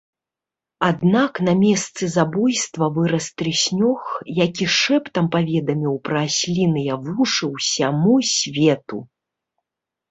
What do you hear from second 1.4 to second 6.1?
на месцы забойства вырас трыснёг, які шэптам паведаміў